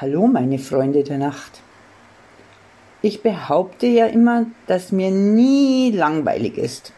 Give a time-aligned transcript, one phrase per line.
[0.00, 1.60] Hallo, meine Freunde der Nacht.
[3.02, 6.94] Ich behaupte ja immer, dass mir nie langweilig ist.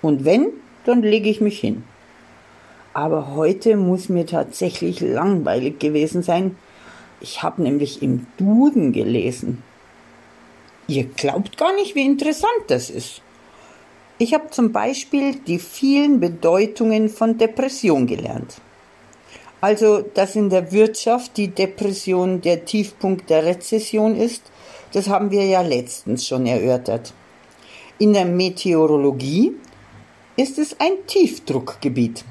[0.00, 0.46] Und wenn,
[0.86, 1.84] dann lege ich mich hin.
[2.94, 6.56] Aber heute muss mir tatsächlich langweilig gewesen sein.
[7.20, 9.62] Ich habe nämlich im Duden gelesen.
[10.86, 13.20] Ihr glaubt gar nicht, wie interessant das ist.
[14.16, 18.62] Ich habe zum Beispiel die vielen Bedeutungen von Depression gelernt.
[19.60, 24.42] Also, dass in der Wirtschaft die Depression der Tiefpunkt der Rezession ist,
[24.92, 27.12] das haben wir ja letztens schon erörtert.
[27.98, 29.54] In der Meteorologie
[30.36, 32.24] ist es ein Tiefdruckgebiet.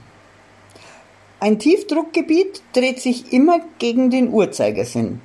[1.41, 5.21] Ein Tiefdruckgebiet dreht sich immer gegen den Uhrzeigersinn.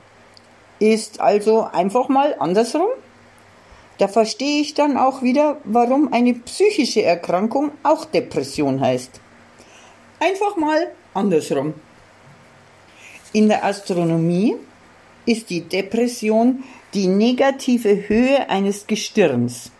[0.80, 2.88] Ist also einfach mal andersrum.
[3.98, 9.20] Da verstehe ich dann auch wieder, warum eine psychische Erkrankung auch Depression heißt.
[10.18, 11.74] Einfach mal andersrum.
[13.32, 14.56] In der Astronomie
[15.24, 19.70] ist die Depression die negative Höhe eines Gestirns,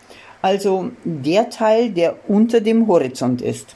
[0.41, 3.75] also der Teil, der unter dem Horizont ist.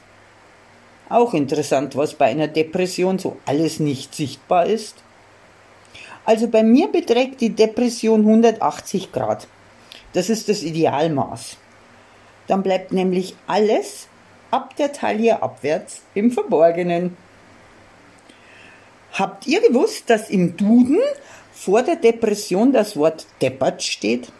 [1.08, 4.96] Auch interessant, was bei einer Depression so alles nicht sichtbar ist.
[6.24, 9.46] Also bei mir beträgt die Depression 180 Grad.
[10.12, 11.56] Das ist das Idealmaß.
[12.48, 14.08] Dann bleibt nämlich alles
[14.50, 17.16] ab der Taille abwärts im Verborgenen.
[19.18, 21.00] Habt ihr gewusst, dass im Duden
[21.52, 24.30] vor der Depression das Wort deppert steht?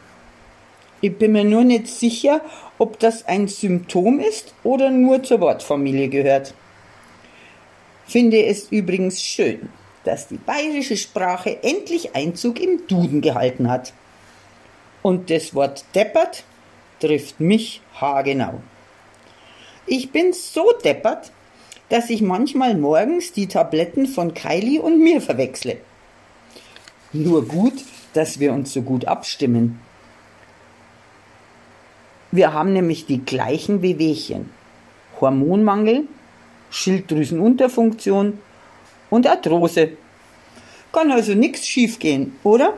[1.01, 2.43] Ich bin mir nur nicht sicher,
[2.79, 6.55] ob das ein Symptom ist oder nur zur Wortfamilie gehört.
[8.07, 9.69] Finde es übrigens schön,
[10.05, 13.93] dass die bayerische Sprache endlich Einzug im Duden gehalten hat.
[15.03, 16.45] Und das Wort deppert
[17.01, 18.61] trifft mich haargenau.
[19.87, 21.33] Ich bin so deppert,
[21.89, 25.79] dass ich manchmal morgens die Tabletten von Kylie und mir verwechsle.
[27.13, 29.81] Nur gut, dass wir uns so gut abstimmen.
[32.31, 34.51] Wir haben nämlich die gleichen Wehwehchen.
[35.21, 36.07] Hormonmangel,
[36.71, 38.39] Schilddrüsenunterfunktion
[39.09, 39.93] und Arthrose.
[40.93, 42.75] Kann also nichts schiefgehen, oder?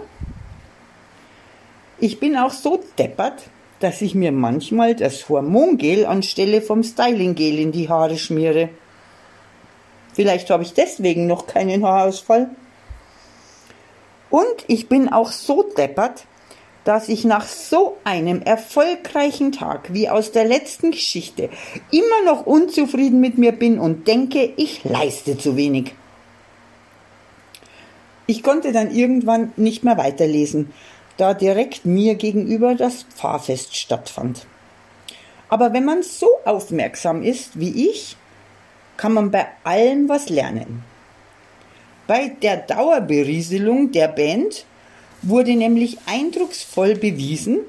[1.99, 3.43] Ich bin auch so deppert,
[3.81, 8.71] dass ich mir manchmal das Hormongel anstelle vom Stylinggel in die Haare schmiere.
[10.13, 12.51] Vielleicht habe ich deswegen noch keinen Haarausfall.
[14.31, 16.25] Und ich bin auch so deppert,
[16.85, 21.51] dass ich nach so einem erfolgreichen Tag wie aus der letzten Geschichte
[21.91, 25.95] immer noch unzufrieden mit mir bin und denke, ich leiste zu wenig.
[28.27, 30.73] Ich konnte dann irgendwann nicht mehr weiterlesen,
[31.17, 34.47] da direkt mir gegenüber das Pfarrfest stattfand.
[35.49, 38.17] Aber wenn man so aufmerksam ist wie ich,
[39.01, 40.85] kann man bei allem was lernen.
[42.07, 44.67] Bei der Dauerberieselung der Band
[45.23, 47.61] wurde nämlich eindrucksvoll bewiesen,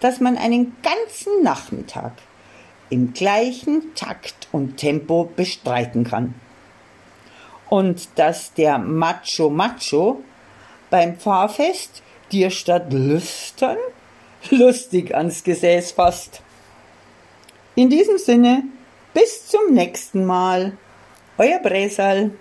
[0.00, 2.12] dass man einen ganzen Nachmittag
[2.90, 6.34] im gleichen Takt und Tempo bestreiten kann.
[7.70, 10.22] Und dass der Macho Macho
[10.90, 13.78] beim Pfarrfest dir statt lüstern
[14.50, 16.42] lustig ans Gesäß fasst.
[17.74, 18.64] In diesem Sinne
[19.14, 20.76] bis zum nächsten Mal.
[21.38, 22.32] Euer Bresal.